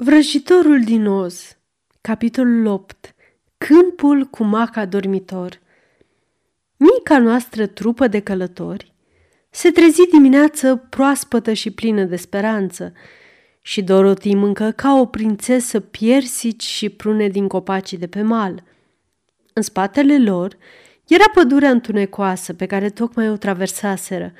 [0.00, 1.56] Vrăjitorul din Oz
[2.00, 3.14] Capitolul 8
[3.58, 5.60] Câmpul cu maca dormitor
[6.76, 8.92] Mica noastră trupă de călători
[9.50, 12.92] se trezi dimineață proaspătă și plină de speranță
[13.60, 18.62] și Dorothy mâncă ca o prințesă piersici și prune din copacii de pe mal.
[19.52, 20.56] În spatele lor
[21.06, 24.32] era pădurea întunecoasă pe care tocmai o traversaseră,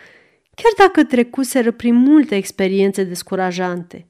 [0.55, 4.07] chiar dacă trecuseră prin multe experiențe descurajante–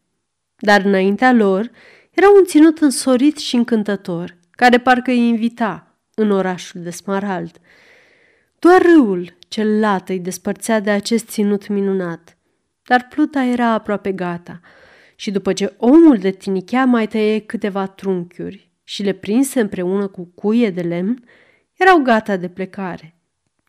[0.59, 1.71] dar înaintea lor
[2.11, 7.59] era un ținut însorit și încântător, care parcă îi invita în orașul de Smarald.
[8.59, 12.37] Doar râul cel lat îi despărțea de acest ținut minunat,
[12.85, 14.61] dar pluta era aproape gata
[15.17, 20.31] și după ce omul de tinichea mai tăie câteva trunchiuri și le prinse împreună cu
[20.35, 21.25] cuie de lemn,
[21.77, 23.17] erau gata de plecare.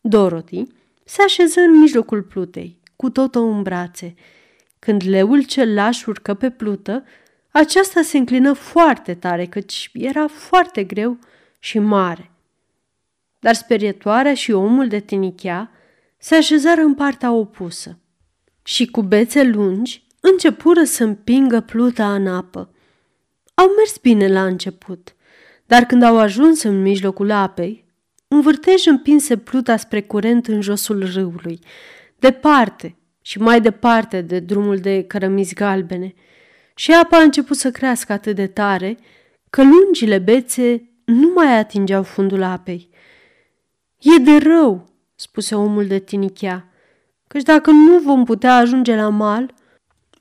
[0.02, 0.62] Dorothy
[1.04, 4.14] se așeză în mijlocul plutei, cu totul în brațe,
[4.80, 7.04] când leul cel laș urcă pe plută,
[7.50, 11.18] aceasta se înclină foarte tare, căci era foarte greu
[11.58, 12.30] și mare.
[13.38, 15.70] Dar sperietoarea și omul de tinichea
[16.18, 17.98] se așezară în partea opusă
[18.62, 22.74] și cu bețe lungi începură să împingă pluta în apă.
[23.54, 25.14] Au mers bine la început,
[25.66, 27.84] dar când au ajuns în mijlocul apei,
[28.28, 31.58] un vârtej împinse pluta spre curent în josul râului,
[32.18, 32.96] departe,
[33.30, 36.14] și mai departe de drumul de cărămizi galbene.
[36.74, 38.98] Și apa a început să crească atât de tare
[39.50, 42.88] că lungile bețe nu mai atingeau fundul apei.
[43.98, 46.68] E de rău, spuse omul de tinichea,
[47.26, 49.54] căci dacă nu vom putea ajunge la mal,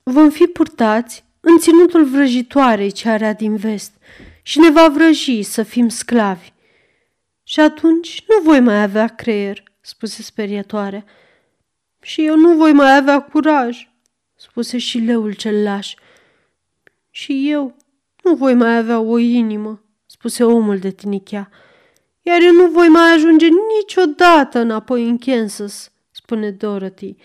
[0.04, 3.94] vom fi purtați în ținutul vrăjitoarei ce are din vest
[4.42, 6.54] și ne va vrăji să fim sclavi.
[7.44, 11.06] Și atunci nu voi mai avea creier, spuse sperietoarea.
[12.10, 13.90] Și eu nu voi mai avea curaj,
[14.36, 15.94] spuse și leul cel laș.
[17.10, 17.76] Și eu
[18.24, 21.50] nu voi mai avea o inimă, spuse omul de tinichea.
[22.22, 27.16] Iar eu nu voi mai ajunge niciodată înapoi în Kansas, spune Dorothy.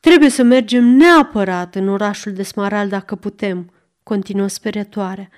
[0.00, 5.28] Trebuie să mergem neapărat în orașul de Smaral dacă putem, continuă sperietoarea,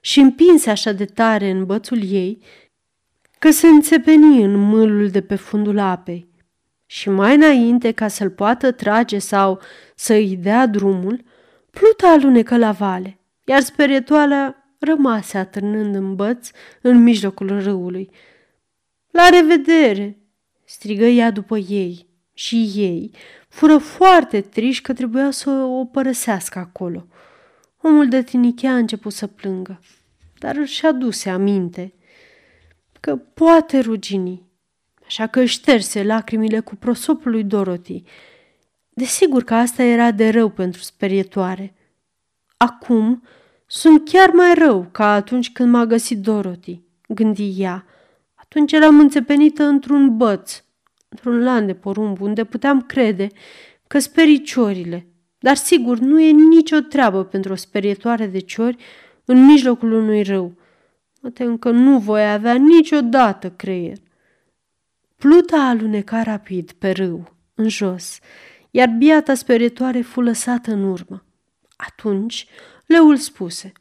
[0.00, 2.42] și împinse așa de tare în bățul ei
[3.38, 6.34] că se înțepeni în mâlul de pe fundul apei
[6.86, 9.60] și mai înainte ca să-l poată trage sau
[9.94, 11.24] să îi dea drumul,
[11.70, 18.10] pluta alunecă la vale, iar sperietoala rămase atârnând în băț în mijlocul râului.
[19.10, 20.18] La revedere!"
[20.64, 23.10] strigă ea după ei și ei
[23.48, 27.06] fură foarte triși că trebuia să o părăsească acolo.
[27.82, 29.80] Omul de tinichea a început să plângă,
[30.38, 31.94] dar își aduse aminte
[33.00, 34.45] că poate rugini
[35.06, 38.02] așa că își șterse lacrimile cu prosopul lui Dorothy.
[38.88, 41.74] Desigur că asta era de rău pentru sperietoare.
[42.56, 43.22] Acum
[43.66, 47.84] sunt chiar mai rău ca atunci când m-a găsit Dorothy, gândi ea.
[48.34, 50.62] Atunci eram înțepenită într-un băț,
[51.08, 53.28] într-un lan de porumb, unde puteam crede
[53.86, 55.06] că sperii ciorile.
[55.38, 58.76] Dar sigur, nu e nicio treabă pentru o sperietoare de ciori
[59.24, 60.58] în mijlocul unui râu.
[61.20, 63.96] Mă tem că nu voi avea niciodată creier.
[65.16, 68.18] Pluta aluneca rapid pe râu, în jos,
[68.70, 71.24] iar biata speritoare fu lăsată în urmă.
[71.76, 72.46] Atunci,
[72.86, 73.72] leul spuse,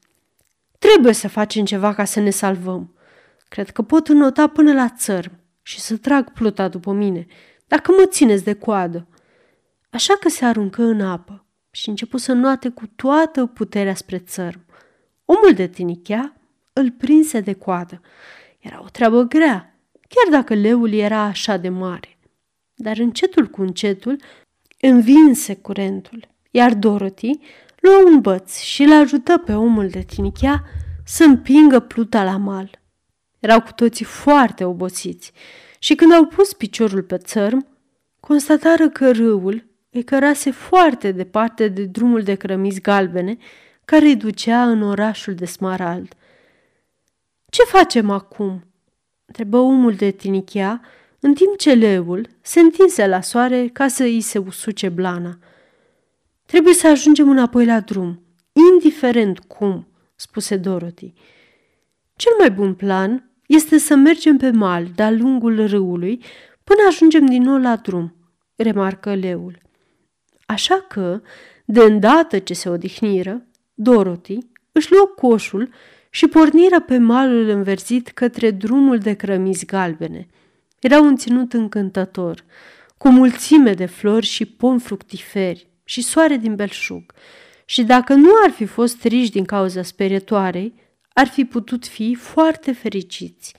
[0.79, 2.95] Trebuie să facem ceva ca să ne salvăm.
[3.47, 5.31] Cred că pot înota până la țărm
[5.62, 7.25] și să trag pluta după mine,
[7.68, 9.07] dacă mă țineți de coadă.
[9.90, 14.66] Așa că se aruncă în apă și început să noate cu toată puterea spre țărm.
[15.25, 16.35] Omul de tinichea
[16.74, 18.01] îl prinse de coadă.
[18.59, 19.75] Era o treabă grea,
[20.15, 22.17] chiar dacă leul era așa de mare.
[22.73, 24.21] Dar încetul cu încetul
[24.81, 27.39] învinse curentul, iar Dorothy
[27.79, 30.63] luă un băț și îl ajută pe omul de tinichea
[31.05, 32.79] să împingă pluta la mal.
[33.39, 35.31] Erau cu toții foarte obosiți
[35.79, 37.67] și când au pus piciorul pe țărm,
[38.19, 43.37] constatară că râul îi cărase foarte departe de drumul de crămizi galbene
[43.85, 46.13] care îi ducea în orașul de Smarald.
[47.50, 48.63] Ce facem acum?"
[49.25, 50.81] Întrebă omul de tinichea,
[51.19, 55.38] în timp ce leul se întinse la soare ca să îi se usuce blana.
[56.45, 58.22] Trebuie să ajungem înapoi la drum,
[58.72, 61.13] indiferent cum, spuse Dorothy.
[62.16, 66.24] Cel mai bun plan este să mergem pe mal de-a lungul râului
[66.63, 68.16] până ajungem din nou la drum,
[68.56, 69.62] remarcă leul.
[70.45, 71.21] Așa că,
[71.66, 74.38] de îndată ce se odihniră, Dorothy
[74.71, 75.69] își luă coșul
[76.15, 80.27] și porniră pe malul înverzit către drumul de crămizi galbene.
[80.79, 82.44] Era un ținut încântător,
[82.97, 87.13] cu mulțime de flori și pom fructiferi și soare din belșug.
[87.65, 90.73] și dacă nu ar fi fost triși din cauza sperietoarei,
[91.13, 93.56] ar fi putut fi foarte fericiți.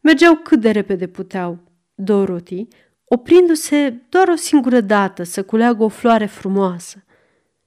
[0.00, 1.58] Mergeau cât de repede puteau.
[1.94, 2.68] Dorothy,
[3.04, 7.04] oprindu-se doar o singură dată să culeagă o floare frumoasă.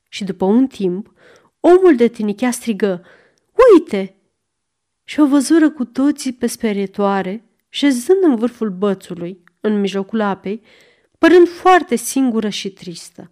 [0.09, 1.13] Și după un timp,
[1.59, 3.05] omul de tinichea strigă,
[3.73, 4.15] Uite!
[5.03, 10.61] Și o văzură cu toții pe sperietoare, șezând în vârful bățului, în mijlocul apei,
[11.17, 13.31] părând foarte singură și tristă.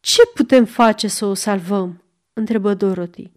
[0.00, 2.02] Ce putem face să o salvăm?"
[2.32, 3.30] întrebă Dorothy.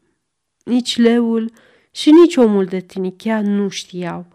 [0.64, 1.52] Nici leul
[1.92, 4.28] și nici omul de tinichea nu știau,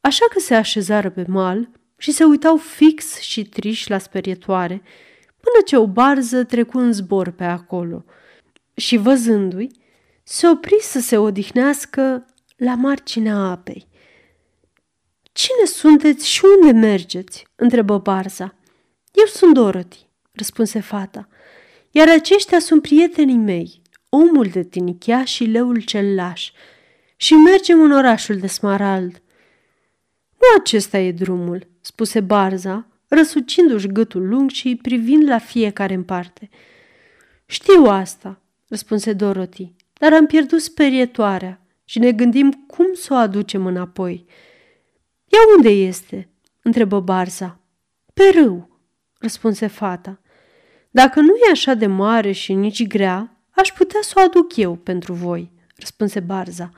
[0.00, 4.82] așa că se așezară pe mal și se uitau fix și triși la sperietoare,
[5.40, 8.04] până ce o barză trecu în zbor pe acolo.
[8.74, 9.70] Și văzându-i,
[10.30, 12.26] se opri să se odihnească
[12.56, 13.86] la marginea apei.
[15.32, 18.54] Cine sunteți și unde mergeți?" întrebă Barza.
[19.12, 21.28] Eu sunt Dorothy," răspunse fata,
[21.90, 26.50] iar aceștia sunt prietenii mei, omul de tinichea și leul cel laș,
[27.16, 29.22] și mergem în orașul de Smarald.
[30.30, 36.48] Nu acesta e drumul, spuse Barza, răsucindu-și gâtul lung și privind la fiecare în parte.
[37.46, 43.66] Știu asta, răspunse Dorothy, dar am pierdut sperietoarea și ne gândim cum să o aducem
[43.66, 44.26] înapoi.
[45.24, 46.28] Ea unde este?
[46.62, 47.60] întrebă Barza.
[48.14, 48.80] Pe râu,
[49.18, 50.20] răspunse fata.
[50.90, 54.76] Dacă nu e așa de mare și nici grea, aș putea să o aduc eu
[54.76, 56.70] pentru voi, răspunse Barza.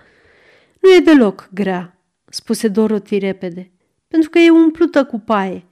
[0.81, 3.71] Nu e deloc grea, spuse Dorothy repede,
[4.09, 5.65] pentru că e umplută cu paie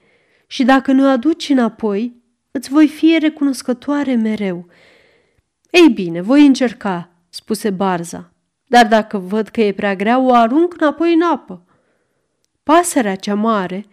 [0.47, 4.67] și dacă nu o aduci înapoi, îți voi fi recunoscătoare mereu.
[5.71, 8.33] Ei bine, voi încerca, spuse Barza,
[8.67, 11.65] dar dacă văd că e prea grea, o arunc înapoi în apă.
[12.63, 13.85] Pasărea cea mare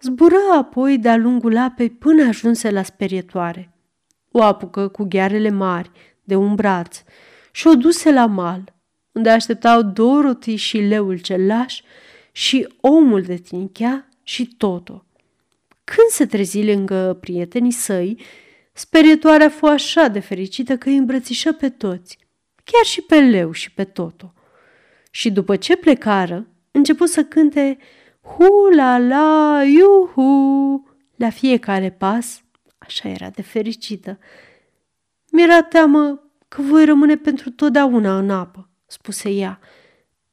[0.00, 3.72] zbură apoi de-a lungul apei până ajunse la sperietoare.
[4.30, 5.90] O apucă cu ghearele mari
[6.24, 7.02] de un braț
[7.52, 8.74] și o duse la mal,
[9.12, 11.80] unde așteptau Dorothy și leul cel laș
[12.32, 15.04] și omul de tinichea și Toto.
[15.84, 18.20] Când se trezi lângă prietenii săi,
[18.72, 22.18] sperietoarea fu așa de fericită că îi îmbrățișă pe toți,
[22.70, 24.32] chiar și pe leu și pe Toto.
[25.10, 27.78] Și după ce plecară, început să cânte
[28.20, 32.42] hu-la-la, iuhu, la fiecare pas,
[32.78, 34.18] așa era de fericită.
[35.30, 39.60] Mi-era teamă că voi rămâne pentru totdeauna în apă, spuse ea.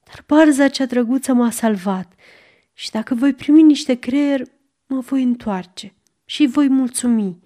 [0.04, 2.14] Dar barza cea drăguță m-a salvat
[2.74, 4.42] și dacă voi primi niște creier,
[4.88, 5.94] mă voi întoarce
[6.26, 7.40] și îi voi mulțumi.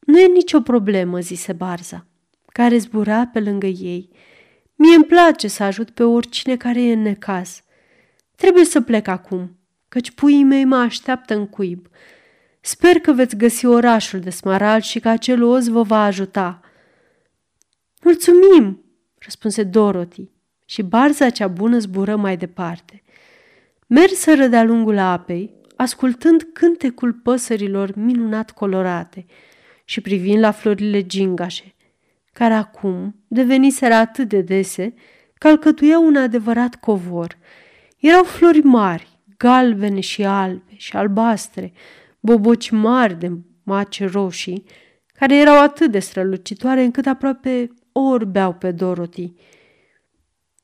[0.00, 2.06] Nu e nicio problemă, zise Barza,
[2.52, 4.10] care zbura pe lângă ei.
[4.74, 7.62] Mie îmi place să ajut pe oricine care e în necaz.
[8.36, 9.58] Trebuie să plec acum,
[9.88, 11.86] căci puii mei mă așteaptă în cuib.
[12.60, 16.60] Sper că veți găsi orașul de smaral și că acel oz vă va ajuta.
[18.02, 18.84] Mulțumim,
[19.18, 20.30] răspunse Dorothy
[20.64, 23.02] și barza cea bună zbură mai departe.
[23.86, 29.26] Merseră de-a lungul apei, ascultând cântecul păsărilor minunat colorate
[29.84, 31.74] și privind la florile gingașe,
[32.40, 34.94] care acum deveniseră atât de dese
[35.34, 37.38] că alcătuiau un adevărat covor.
[37.98, 41.72] Erau flori mari, galbene și albe și albastre,
[42.20, 43.30] boboci mari de
[43.62, 44.64] mace roșii,
[45.06, 49.32] care erau atât de strălucitoare încât aproape orbeau pe Dorothy.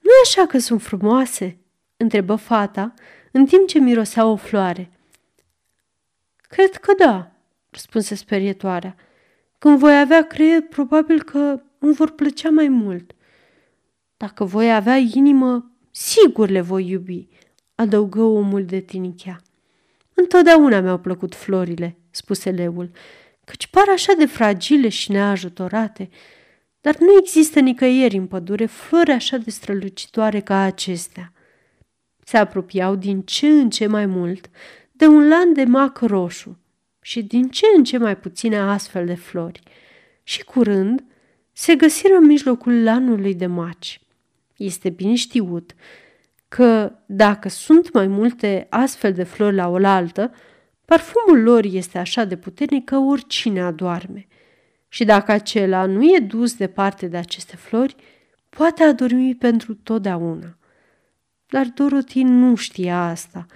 [0.00, 1.58] nu e așa că sunt frumoase?"
[1.96, 2.94] întrebă fata,
[3.32, 4.90] în timp ce mirosea o floare.
[6.36, 7.30] Cred că da,
[7.70, 8.96] răspunse sperietoarea.
[9.58, 13.14] Când voi avea creier, probabil că îmi vor plăcea mai mult.
[14.16, 17.28] Dacă voi avea inimă, sigur le voi iubi,
[17.74, 19.40] adăugă omul de tinichea.
[20.14, 22.90] Întotdeauna mi-au plăcut florile, spuse leul,
[23.44, 26.08] căci par așa de fragile și neajutorate,
[26.80, 31.32] dar nu există nicăieri în pădure flori așa de strălucitoare ca acestea.
[32.24, 34.50] Se apropiau din ce în ce mai mult
[34.92, 36.58] de un lan de mac roșu
[37.00, 39.60] și din ce în ce mai puține astfel de flori.
[40.22, 41.04] Și curând
[41.58, 44.00] se găsiră în mijlocul lanului de maci.
[44.56, 45.74] Este bine știut
[46.48, 50.32] că dacă sunt mai multe astfel de flori la oaltă,
[50.84, 54.26] parfumul lor este așa de puternic că oricine adorme.
[54.88, 57.96] Și dacă acela nu e dus departe de aceste flori,
[58.48, 60.58] poate adormi pentru totdeauna.
[61.46, 63.46] Dar Dorothy nu știa asta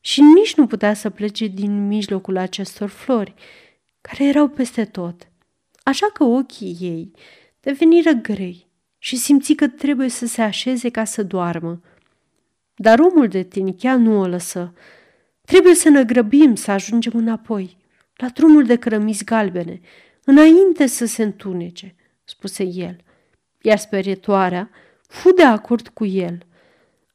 [0.00, 3.34] și nici nu putea să plece din mijlocul acestor flori,
[4.00, 5.28] care erau peste tot.
[5.82, 7.12] Așa că ochii ei
[7.60, 8.66] deveniră grei
[8.98, 11.80] și simți că trebuie să se așeze ca să doarmă.
[12.74, 14.74] Dar omul de tinichea nu o lăsă.
[15.44, 17.76] Trebuie să ne grăbim să ajungem înapoi,
[18.16, 19.80] la drumul de cărămizi galbene,
[20.24, 22.96] înainte să se întunece, spuse el,
[23.60, 24.70] iar sperietoarea
[25.06, 26.46] fu de acord cu el.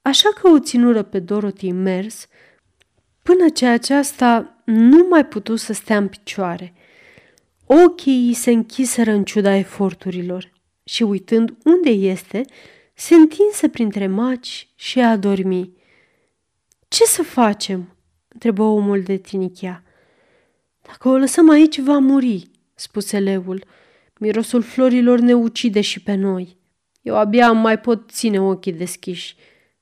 [0.02, 2.28] Așa că o ținură pe Dorothy mers,
[3.22, 6.74] până ce aceasta nu mai putu să stea în picioare.
[7.66, 10.52] Ochii se închiseră în ciuda eforturilor
[10.84, 12.46] și uitând unde este,
[12.94, 15.72] se întinse printre maci și a dormi.
[16.88, 17.96] Ce să facem?"
[18.28, 19.84] întrebă omul de tinichea.
[20.82, 23.64] Dacă o lăsăm aici, va muri," spuse leul.
[24.20, 26.58] Mirosul florilor ne ucide și pe noi.
[27.02, 29.36] Eu abia mai pot ține ochii deschiși.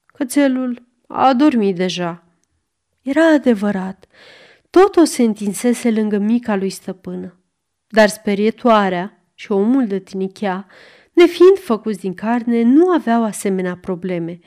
[0.06, 2.24] Cățelul a adormit deja.
[3.02, 4.06] Era adevărat.
[4.70, 7.43] Tot o se întinsese lângă mica lui stăpână.
[7.94, 10.68] Dar sperietoarea și omul de tinichea,
[11.12, 14.40] nefiind făcuți din carne, nu aveau asemenea probleme.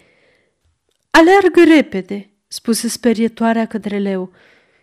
[1.10, 4.32] Aleargă repede, spuse sperietoarea către leu,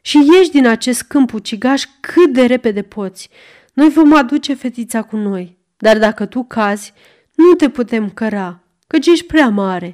[0.02, 3.30] și ieși din acest câmp ucigaș cât de repede poți.
[3.74, 6.94] Noi vom aduce fetița cu noi, dar dacă tu cazi,
[7.36, 9.94] nu te putem căra, căci ești prea mare.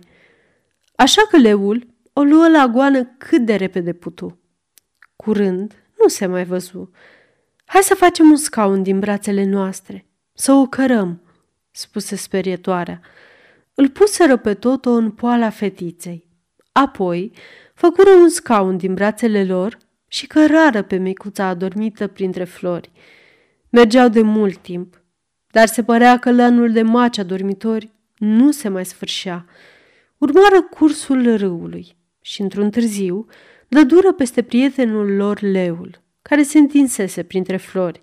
[0.95, 4.39] Așa că leul o luă la goană cât de repede putu.
[5.15, 6.91] Curând, nu se mai văzu.
[7.71, 11.21] Hai să facem un scaun din brațele noastre, să o cărăm,
[11.71, 13.01] spuse sperietoarea.
[13.73, 16.27] Îl puseră pe Toto în poala fetiței.
[16.71, 17.31] Apoi
[17.73, 22.91] făcură un scaun din brațele lor și cărară pe micuța adormită printre flori.
[23.69, 25.01] Mergeau de mult timp,
[25.51, 29.45] dar se părea că lanul de maci adormitori nu se mai sfârșea.
[30.17, 33.25] Urmară cursul râului și, într-un târziu,
[33.67, 38.01] dădură peste prietenul lor leul, care se întinsese printre flori.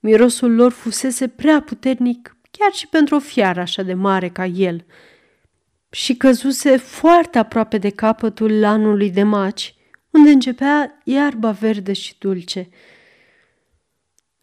[0.00, 4.84] Mirosul lor fusese prea puternic chiar și pentru o fiară așa de mare ca el
[5.90, 9.74] și căzuse foarte aproape de capătul lanului de maci,
[10.10, 12.68] unde începea iarba verde și dulce.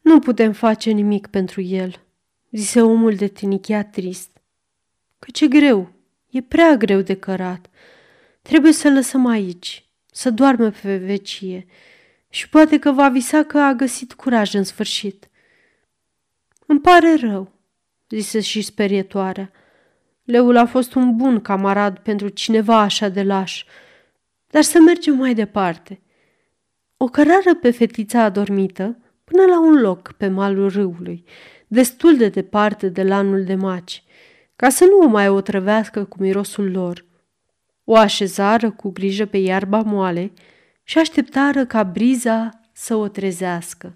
[0.02, 2.06] Nu putem face nimic pentru el,
[2.52, 4.42] zise omul de tinichea trist.
[5.20, 5.92] Că ce greu,
[6.30, 7.70] e prea greu de cărat.
[8.42, 11.66] Trebuie să lăsăm aici, să doarmă pe vecie
[12.36, 15.30] și poate că va visa că a găsit curaj în sfârșit.
[16.66, 17.52] Îmi pare rău,
[18.10, 19.52] zise și sperietoarea.
[20.24, 23.66] Leul a fost un bun camarad pentru cineva așa de laș,
[24.48, 26.02] dar să mergem mai departe.
[26.98, 31.24] O cărară pe fetița adormită până la un loc pe malul râului,
[31.68, 34.04] destul de departe de lanul de maci,
[34.56, 37.06] ca să nu o mai otrăvească cu mirosul lor.
[37.84, 40.32] O așezară cu grijă pe iarba moale
[40.88, 43.94] și așteptară ca briza să o trezească.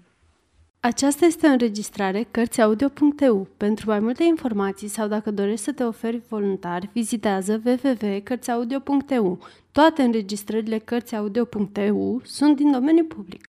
[0.80, 3.48] Aceasta este o înregistrare Cărțiaudio.eu.
[3.56, 9.38] Pentru mai multe informații sau dacă dorești să te oferi voluntar, vizitează www.cărțiaudio.eu.
[9.72, 13.49] Toate înregistrările Cărțiaudio.eu sunt din domeniu public.